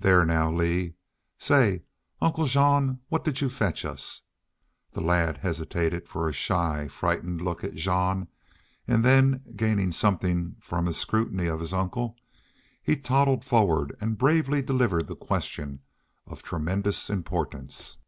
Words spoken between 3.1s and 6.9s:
what did you fetch us?' The lad hesitated for a shy,